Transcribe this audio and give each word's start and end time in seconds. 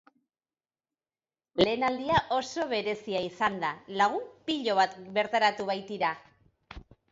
Lehen 1.63 1.85
aldia 1.89 2.21
oso 2.37 2.65
berezia 2.73 3.21
izan 3.27 3.61
da, 3.67 3.71
lagun 4.03 4.27
pilo 4.49 4.81
bat 4.83 4.99
bertaratu 5.21 5.71
baitira. 5.73 6.15